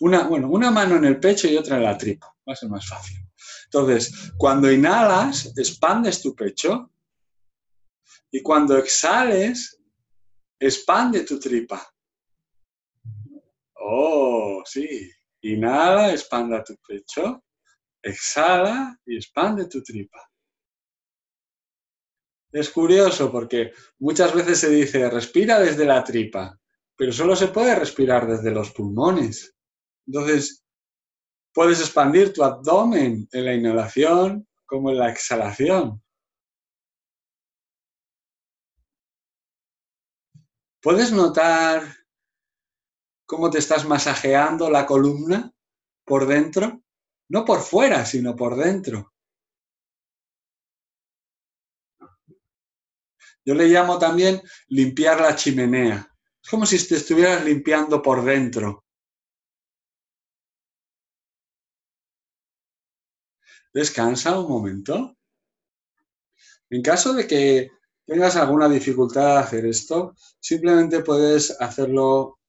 [0.00, 2.34] Una, bueno, una mano en el pecho y otra en la tripa.
[2.48, 3.18] Va a ser más fácil.
[3.64, 6.90] Entonces, cuando inhalas, expandes tu pecho.
[8.30, 9.78] Y cuando exhales,
[10.58, 11.82] expande tu tripa.
[13.74, 15.10] Oh, sí.
[15.42, 17.42] Inhala, expanda tu pecho.
[18.02, 20.27] Exhala y expande tu tripa.
[22.52, 26.58] Es curioso porque muchas veces se dice respira desde la tripa,
[26.96, 29.54] pero solo se puede respirar desde los pulmones.
[30.06, 30.64] Entonces,
[31.52, 36.02] puedes expandir tu abdomen en la inhalación como en la exhalación.
[40.80, 41.82] ¿Puedes notar
[43.26, 45.52] cómo te estás masajeando la columna
[46.04, 46.82] por dentro?
[47.28, 49.12] No por fuera, sino por dentro.
[53.48, 56.06] Yo le llamo también limpiar la chimenea.
[56.44, 58.84] Es como si te estuvieras limpiando por dentro.
[63.72, 65.16] Descansa un momento.
[66.68, 67.70] En caso de que
[68.04, 72.40] tengas alguna dificultad a hacer esto, simplemente puedes hacerlo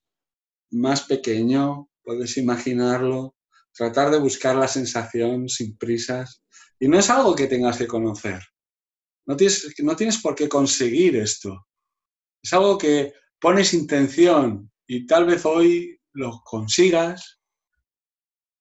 [0.71, 3.37] más pequeño, puedes imaginarlo,
[3.71, 6.43] tratar de buscar la sensación sin prisas.
[6.77, 8.41] Y no es algo que tengas que conocer.
[9.29, 11.67] No tienes, no tienes por qué conseguir esto.
[12.41, 17.39] Es algo que pones intención y tal vez hoy lo consigas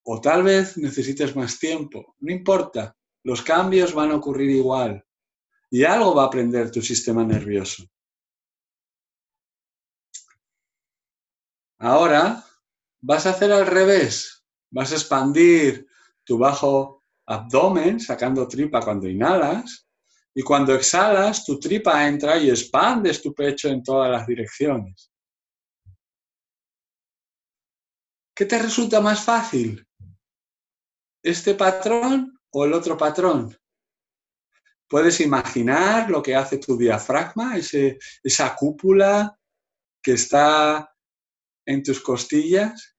[0.05, 2.15] o tal vez necesites más tiempo.
[2.19, 5.03] No importa, los cambios van a ocurrir igual
[5.71, 7.85] y algo va a aprender tu sistema nervioso.
[11.79, 12.45] Ahora
[13.01, 14.45] vas a hacer al revés.
[14.71, 15.89] Vas a expandir
[16.25, 19.88] tu bajo abdomen, sacando tripa cuando inhalas,
[20.39, 25.11] y cuando exhalas, tu tripa entra y expandes tu pecho en todas las direcciones.
[28.37, 29.85] ¿Qué te resulta más fácil?
[31.21, 33.53] ¿Este patrón o el otro patrón?
[34.89, 39.37] ¿Puedes imaginar lo que hace tu diafragma, esa cúpula
[40.01, 40.89] que está
[41.67, 42.97] en tus costillas?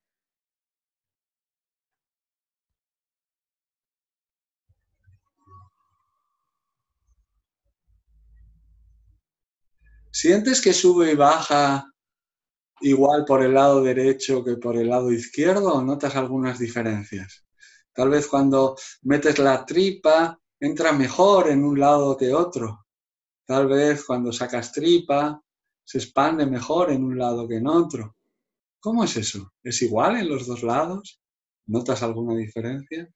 [10.22, 11.94] ¿Sientes que sube y baja
[12.82, 17.46] igual por el lado derecho que por el lado izquierdo o notas algunas diferencias?
[17.94, 22.86] Tal vez cuando metes la tripa entra mejor en un lado que otro.
[23.46, 25.42] Tal vez cuando sacas tripa
[25.86, 28.18] se expande mejor en un lado que en otro.
[28.82, 29.54] ¿Cómo es eso?
[29.64, 31.22] ¿Es igual en los dos lados?
[31.68, 33.10] ¿Notas alguna diferencia?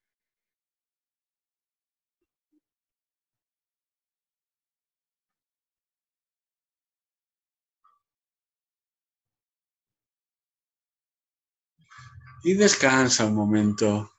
[12.45, 14.11] Y descansa un momento.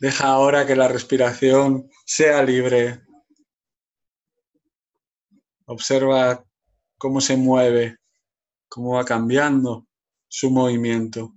[0.00, 3.02] Deja ahora que la respiración sea libre.
[5.66, 6.44] Observa
[6.98, 7.98] cómo se mueve,
[8.68, 9.86] cómo va cambiando
[10.26, 11.32] su movimiento.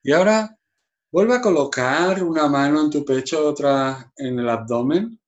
[0.00, 0.56] Y ahora
[1.10, 5.18] vuelve a colocar una mano en tu pecho, otra en el abdomen.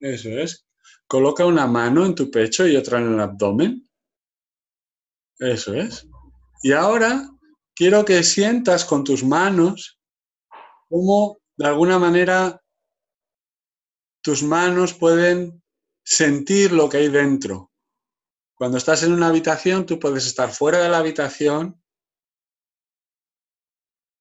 [0.00, 0.66] Eso es.
[1.06, 3.88] Coloca una mano en tu pecho y otra en el abdomen.
[5.38, 6.06] Eso es.
[6.62, 7.28] Y ahora
[7.74, 9.98] quiero que sientas con tus manos
[10.88, 12.62] cómo de alguna manera
[14.22, 15.62] tus manos pueden
[16.04, 17.70] sentir lo que hay dentro.
[18.54, 21.82] Cuando estás en una habitación, tú puedes estar fuera de la habitación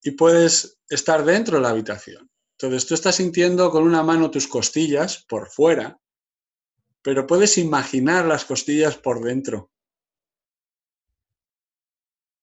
[0.02, 2.30] y puedes estar dentro de la habitación.
[2.62, 5.98] Entonces tú estás sintiendo con una mano tus costillas por fuera,
[7.02, 9.72] pero puedes imaginar las costillas por dentro.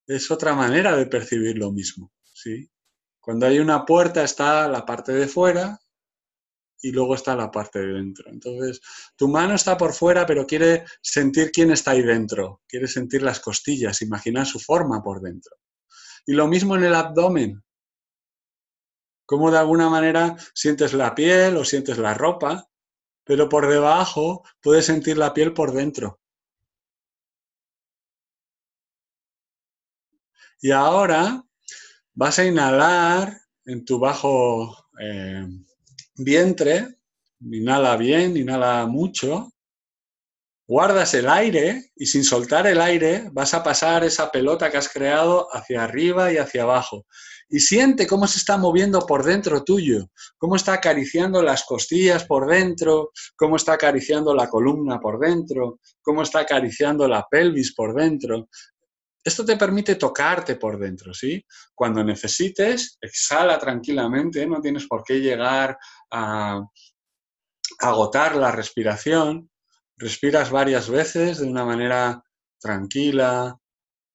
[0.06, 2.70] Es otra manera de percibir lo mismo, ¿sí?
[3.20, 5.78] Cuando hay una puerta está la parte de fuera
[6.80, 8.30] y luego está la parte de dentro.
[8.30, 8.80] Entonces,
[9.16, 13.40] tu mano está por fuera, pero quiere sentir quién está ahí dentro, quiere sentir las
[13.40, 15.56] costillas, imaginar su forma por dentro.
[16.24, 17.65] Y lo mismo en el abdomen
[19.26, 22.68] cómo de alguna manera sientes la piel o sientes la ropa,
[23.24, 26.20] pero por debajo puedes sentir la piel por dentro.
[30.60, 31.44] Y ahora
[32.14, 35.46] vas a inhalar en tu bajo eh,
[36.14, 36.96] vientre,
[37.40, 39.52] inhala bien, inhala mucho,
[40.66, 44.88] guardas el aire y sin soltar el aire vas a pasar esa pelota que has
[44.88, 47.06] creado hacia arriba y hacia abajo.
[47.48, 52.48] Y siente cómo se está moviendo por dentro tuyo, cómo está acariciando las costillas por
[52.48, 58.48] dentro, cómo está acariciando la columna por dentro, cómo está acariciando la pelvis por dentro.
[59.22, 61.44] Esto te permite tocarte por dentro, ¿sí?
[61.74, 65.76] Cuando necesites, exhala tranquilamente, no tienes por qué llegar
[66.10, 66.60] a
[67.80, 69.50] agotar la respiración,
[69.96, 72.22] respiras varias veces de una manera
[72.60, 73.58] tranquila,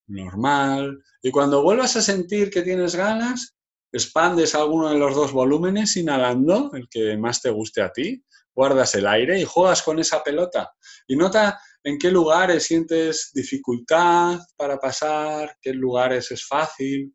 [0.07, 3.55] normal, y cuando vuelvas a sentir que tienes ganas,
[3.91, 8.95] expandes alguno de los dos volúmenes inhalando, el que más te guste a ti, guardas
[8.95, 10.71] el aire y juegas con esa pelota.
[11.07, 17.13] Y nota en qué lugares sientes dificultad para pasar, qué lugares es fácil.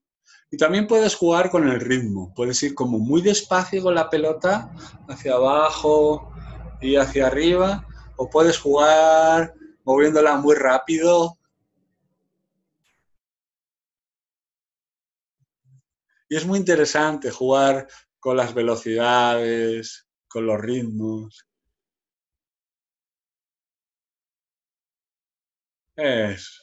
[0.51, 2.33] Y también puedes jugar con el ritmo.
[2.35, 4.71] Puedes ir como muy despacio con la pelota
[5.09, 6.33] hacia abajo
[6.81, 11.39] y hacia arriba o puedes jugar moviéndola muy rápido.
[16.29, 17.87] Y es muy interesante jugar
[18.19, 21.47] con las velocidades, con los ritmos.
[25.97, 26.63] Eso.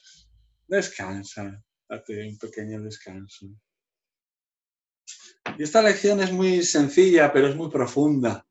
[0.68, 1.64] Descansa.
[1.90, 3.48] Date un pequeño descanso.
[5.58, 8.46] Y esta lección es muy sencilla, pero es muy profunda.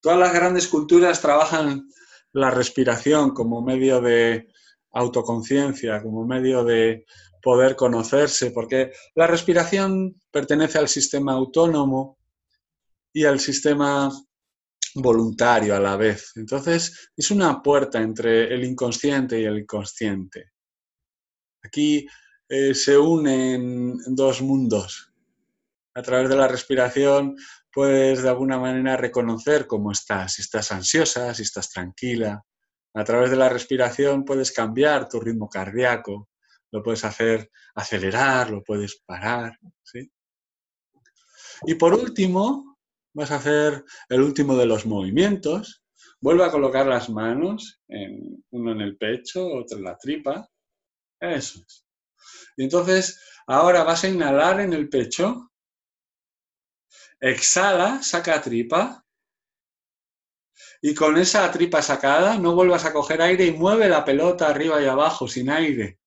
[0.00, 1.88] Todas las grandes culturas trabajan
[2.32, 4.51] la respiración como medio de
[4.92, 7.04] autoconciencia, como medio de
[7.42, 12.18] poder conocerse, porque la respiración pertenece al sistema autónomo
[13.12, 14.10] y al sistema
[14.94, 16.32] voluntario a la vez.
[16.36, 20.52] Entonces, es una puerta entre el inconsciente y el inconsciente.
[21.64, 22.06] Aquí
[22.48, 25.12] eh, se unen dos mundos.
[25.94, 27.36] A través de la respiración
[27.72, 32.42] puedes de alguna manera reconocer cómo estás, si estás ansiosa, si estás tranquila.
[32.94, 36.28] A través de la respiración puedes cambiar tu ritmo cardíaco,
[36.70, 39.58] lo puedes hacer acelerar, lo puedes parar.
[41.66, 42.78] Y por último,
[43.14, 45.82] vas a hacer el último de los movimientos.
[46.20, 47.80] Vuelve a colocar las manos,
[48.50, 50.48] uno en el pecho, otro en la tripa.
[51.20, 51.86] Eso es.
[52.56, 55.52] Y entonces, ahora vas a inhalar en el pecho
[57.22, 59.01] Exhala, saca tripa.
[60.80, 64.82] Y con esa tripa sacada no vuelvas a coger aire y mueve la pelota arriba
[64.82, 65.98] y abajo sin aire.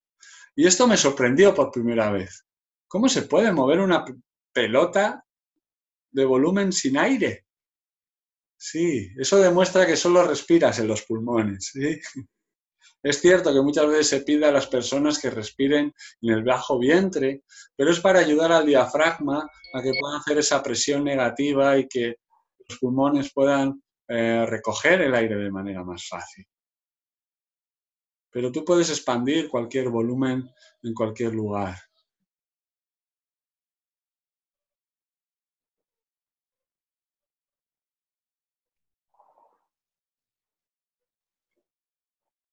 [0.56, 2.46] Y esto me sorprendió por primera vez.
[2.88, 4.06] ¿Cómo se puede mover una
[4.54, 5.26] pelota
[6.12, 7.46] de volumen sin aire?
[8.58, 11.74] Sí, eso demuestra que solo respiras en los pulmones.
[13.04, 15.94] Es cierto que muchas veces se pide a las personas que respiren
[16.24, 17.44] en el bajo vientre,
[17.76, 22.16] pero es para ayudar al diafragma a que pueda hacer esa presión negativa y que
[22.68, 26.46] los pulmones puedan eh, recoger el aire de manera más fácil.
[28.32, 30.50] Pero tú puedes expandir cualquier volumen
[30.84, 31.76] en cualquier lugar.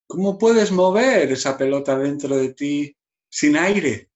[0.07, 2.97] ¿Cómo puedes mover esa pelota dentro de ti
[3.29, 4.12] sin aire?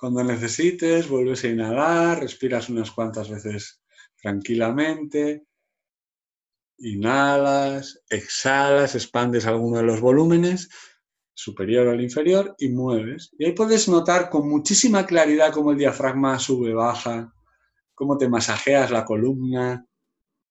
[0.00, 3.82] Cuando necesites, vuelves a inhalar, respiras unas cuantas veces
[4.22, 5.44] tranquilamente,
[6.78, 10.70] inhalas, exhalas, expandes alguno de los volúmenes,
[11.34, 13.30] superior o inferior, y mueves.
[13.38, 17.34] Y ahí puedes notar con muchísima claridad cómo el diafragma sube, baja,
[17.94, 19.84] cómo te masajeas la columna,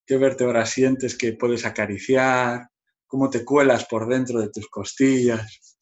[0.06, 2.68] qué vértebras sientes que puedes acariciar,
[3.08, 5.79] cómo te cuelas por dentro de tus costillas.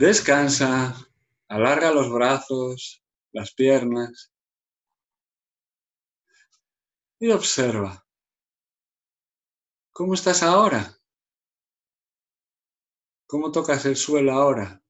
[0.00, 0.96] Descansa,
[1.46, 4.32] alarga los brazos, las piernas
[7.18, 8.02] y observa.
[9.92, 10.96] ¿Cómo estás ahora?
[13.26, 14.82] ¿Cómo tocas el suelo ahora?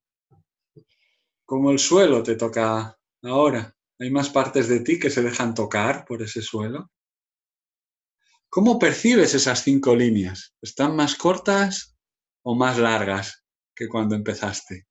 [1.44, 3.76] ¿Cómo el suelo te toca ahora?
[3.98, 6.88] ¿Hay más partes de ti que se dejan tocar por ese suelo?
[8.48, 10.54] ¿Cómo percibes esas cinco líneas?
[10.62, 11.96] ¿Están más cortas
[12.44, 13.44] o más largas
[13.74, 14.86] que cuando empezaste?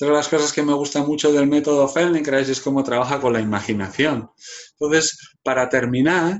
[0.00, 3.32] Otra de las cosas que me gusta mucho del método Feldenkrais es cómo trabaja con
[3.32, 4.30] la imaginación.
[4.78, 6.38] Entonces, para terminar,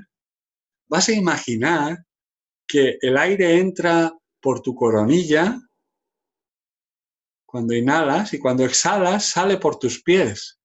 [0.89, 1.99] vas a imaginar
[2.69, 5.59] que el aire entra por tu coronilla
[7.45, 10.61] cuando inhalas y cuando exhalas sale por tus pies.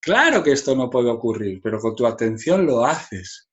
[0.00, 3.48] Claro que esto no puede ocurrir, pero con tu atención lo haces.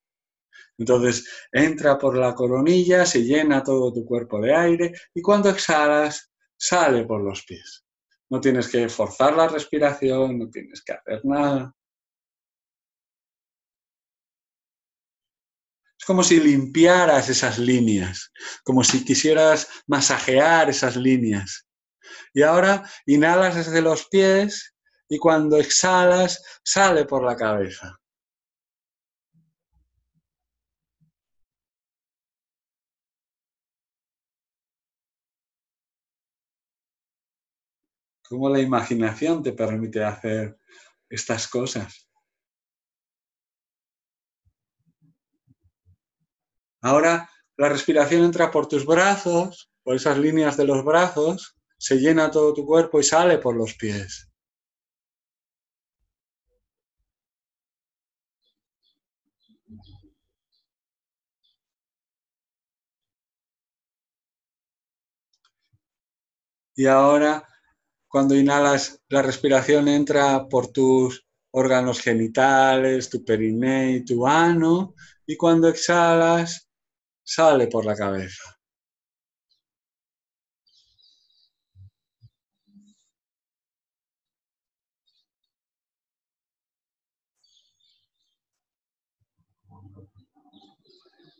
[0.78, 6.30] Entonces entra por la coronilla, se llena todo tu cuerpo de aire y cuando exhalas
[6.56, 7.85] sale por los pies.
[8.30, 11.74] No tienes que forzar la respiración, no tienes que hacer nada.
[16.06, 18.32] como si limpiaras esas líneas,
[18.64, 21.68] como si quisieras masajear esas líneas.
[22.34, 24.76] Y ahora inhalas desde los pies
[25.10, 28.00] y cuando exhalas sale por la cabeza.
[38.30, 40.58] Cómo la imaginación te permite hacer
[41.10, 42.10] estas cosas.
[46.82, 52.32] Ahora la respiración entra por tus brazos, por esas líneas de los brazos, se llena
[52.32, 54.30] todo tu cuerpo y sale por los pies.
[66.78, 67.48] Y ahora,
[68.16, 74.96] cuando inhalas, la respiración entra por tus órganos genitales, tu perineo tu ano,
[75.28, 76.70] y cuando exhalas,
[77.26, 78.58] sale por la cabeza.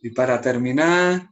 [0.02, 1.30] Y para terminar,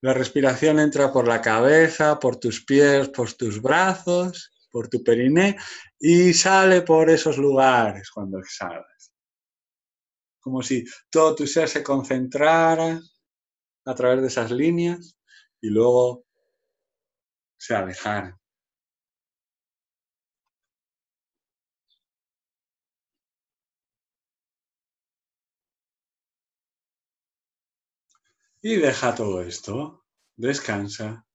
[0.00, 5.56] la respiración entra por la cabeza, por tus pies, por tus brazos, por tu periné
[6.00, 9.12] y sale por esos lugares cuando exhalas.
[10.40, 13.00] Como si todo tu ser se concentrara
[13.84, 15.16] a través de esas líneas
[15.60, 16.24] y luego
[17.56, 18.36] se alejar.
[28.64, 30.04] Y deja todo esto,
[30.36, 31.26] descansa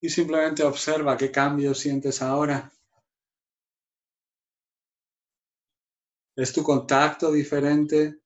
[0.00, 2.70] y simplemente observa qué cambios sientes ahora.
[6.36, 8.20] ¿Es tu contacto diferente?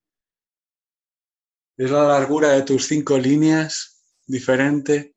[1.76, 5.14] ¿Es la largura de tus cinco líneas diferente?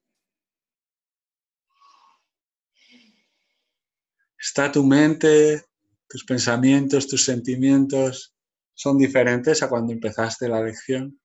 [4.37, 5.65] ¿Está tu mente,
[6.07, 8.35] tus pensamientos, tus sentimientos
[8.73, 11.19] son diferentes a cuando empezaste la lección?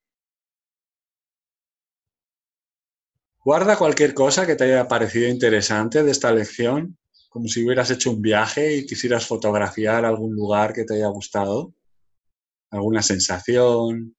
[3.49, 6.99] Guarda cualquier cosa que te haya parecido interesante de esta lección,
[7.30, 11.72] como si hubieras hecho un viaje y quisieras fotografiar algún lugar que te haya gustado,
[12.70, 14.14] alguna sensación,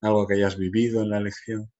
[0.00, 1.70] algo que hayas vivido en la lección.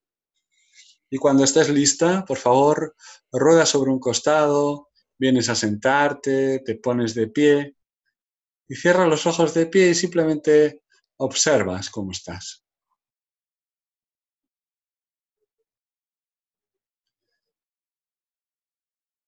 [1.08, 2.94] Y cuando estés lista, por favor,
[3.32, 7.76] rueda sobre un costado, vienes a sentarte, te pones de pie
[8.68, 10.82] y cierra los ojos de pie y simplemente
[11.16, 12.61] observas cómo estás.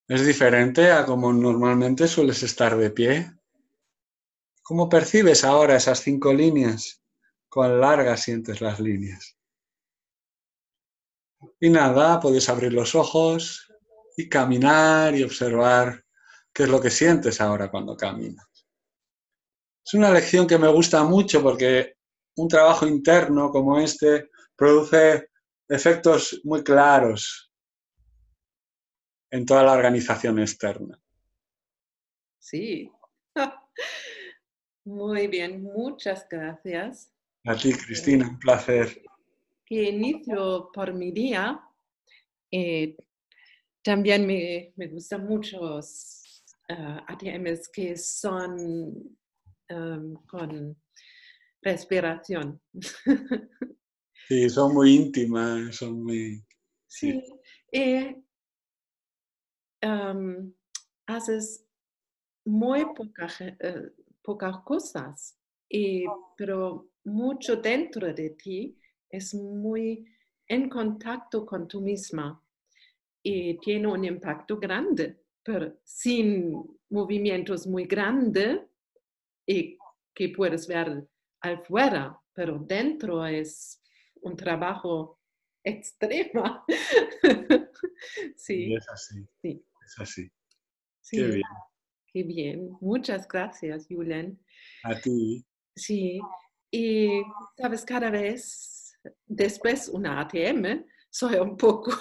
[0.06, 3.32] ¿Es diferente a como normalmente sueles estar de pie?
[4.62, 7.02] ¿Cómo percibes ahora esas cinco líneas?
[7.48, 9.38] ¿Cuán largas sientes las líneas?
[11.58, 13.72] Y nada, puedes abrir los ojos
[14.14, 16.04] y caminar y observar
[16.52, 18.46] qué es lo que sientes ahora cuando caminas.
[19.86, 21.96] Es una lección que me gusta mucho porque
[22.36, 25.30] un trabajo interno como este produce
[25.66, 27.43] efectos muy claros
[29.34, 30.96] en toda la organización externa.
[32.38, 32.88] Sí.
[34.84, 37.12] Muy bien, muchas gracias.
[37.44, 39.02] A ti, Cristina, un placer.
[39.66, 41.60] Que inicio por mi día.
[42.48, 42.96] Eh,
[43.82, 49.18] también me, me gustan muchos uh, ATMs que son
[49.68, 50.76] um, con
[51.60, 52.60] respiración.
[54.26, 56.42] Sí, son muy íntimas, son muy...
[56.86, 57.22] Sí,
[57.70, 58.23] eh,
[59.84, 60.52] um,
[61.06, 61.66] haces
[62.44, 63.90] muy eh,
[64.22, 66.04] pocas cosas, y,
[66.36, 68.78] pero mucho dentro de ti
[69.08, 70.06] es muy
[70.48, 72.40] en contacto con tú misma
[73.22, 78.60] y tiene un impacto grande, pero sin movimientos muy grandes
[79.46, 79.78] y
[80.14, 81.06] que puedes ver
[81.40, 83.80] afuera, pero dentro es
[84.22, 85.18] un trabajo
[85.62, 86.64] extremo.
[88.36, 88.74] sí.
[88.74, 89.26] es así.
[89.40, 89.64] Sí.
[89.84, 90.30] Es así.
[91.00, 91.16] Sí.
[91.18, 91.42] Qué bien.
[92.12, 92.78] Qué bien.
[92.80, 94.40] Muchas gracias, Julen.
[94.84, 95.44] A ti.
[95.76, 96.20] Sí.
[96.70, 97.22] Y,
[97.56, 101.92] sabes, cada vez después una ATM, soy un poco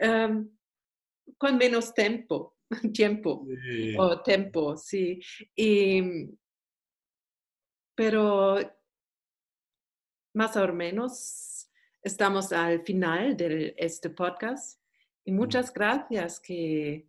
[0.00, 0.50] um,
[1.38, 2.56] con menos tiempo,
[2.92, 3.46] tiempo
[3.98, 5.20] o tiempo, sí.
[7.94, 8.58] pero
[10.34, 11.68] más o menos
[12.02, 14.79] estamos al final de este podcast
[15.30, 17.06] y muchas gracias que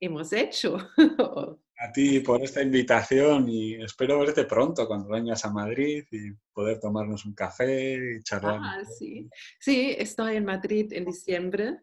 [0.00, 0.76] hemos hecho.
[1.78, 6.78] A ti por esta invitación y espero verte pronto cuando vengas a Madrid y poder
[6.78, 8.60] tomarnos un café y charlar.
[8.62, 9.28] Ah, sí.
[9.58, 11.80] sí, estoy en Madrid en diciembre,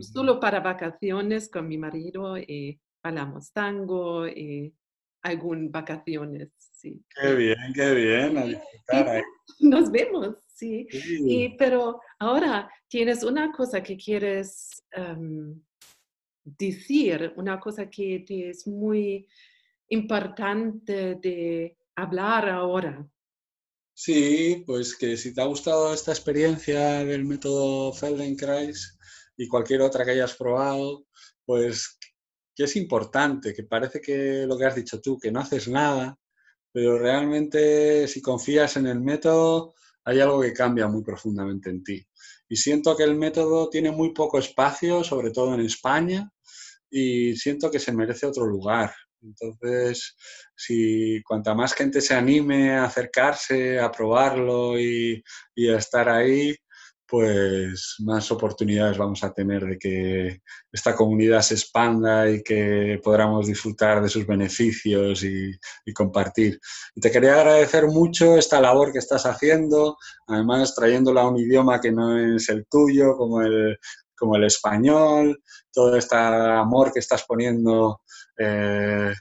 [0.00, 4.74] solo para vacaciones con mi marido y hablamos tango y
[5.22, 6.50] algún vacaciones.
[6.58, 7.00] Sí.
[7.20, 9.22] Qué bien, qué bien, a disfrutar
[9.60, 10.86] Nos vemos, sí.
[10.90, 15.60] Y, pero ahora tienes una cosa que quieres em,
[16.44, 19.26] decir, una cosa que te es muy
[19.88, 23.06] importante de hablar ahora.
[23.94, 28.98] Sí, pues que si te ha gustado esta experiencia del método Feldenkrais
[29.36, 31.06] y cualquier otra que hayas probado,
[31.44, 31.98] pues
[32.54, 36.18] que es importante, que parece que lo que has dicho tú, que no haces nada,
[36.72, 39.74] pero realmente si confías en el método,
[40.06, 42.06] hay algo que cambia muy profundamente en ti.
[42.48, 46.30] Y siento que el método tiene muy poco espacio, sobre todo en España,
[46.88, 48.94] y siento que se merece otro lugar.
[49.20, 50.14] Entonces,
[50.54, 55.24] si cuanta más gente se anime a acercarse, a probarlo y,
[55.68, 56.54] a estar ahí,
[57.08, 60.40] pues más oportunidades vamos a tener de que
[60.72, 65.52] esta comunidad se expanda y que podamos disfrutar de sus beneficios y,
[65.94, 66.58] compartir.
[66.94, 69.96] Y te quería agradecer mucho esta labor que estás haciendo,
[70.26, 73.78] además trayéndola a un idioma que no es el tuyo, como el,
[74.16, 75.40] como el español,
[75.72, 78.00] todo este amor que estás poniendo
[78.38, 79.12] eh,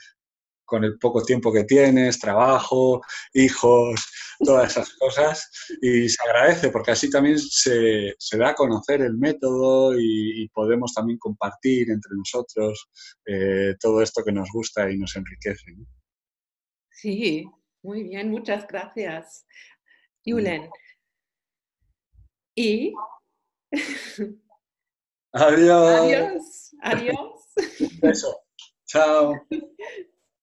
[0.66, 3.02] con el poco tiempo que tienes, trabajo,
[3.34, 4.06] hijos,
[4.40, 5.50] todas esas cosas.
[5.82, 11.20] Y se agradece porque así también se, da a conocer el método y, podemos también
[11.20, 12.90] compartir entre nosotros
[13.26, 15.76] eh, todo esto que nos gusta y nos enriquece.
[16.92, 17.46] Sí,
[17.84, 19.46] muy bien, muchas gracias,
[20.24, 20.70] Yulen.
[22.56, 22.94] Y
[25.34, 26.00] Adiós.
[26.00, 26.76] Adiós.
[26.82, 27.18] Adiós.
[27.82, 28.42] Un beso.
[28.86, 29.34] Chao.